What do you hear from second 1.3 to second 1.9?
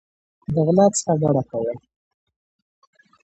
کول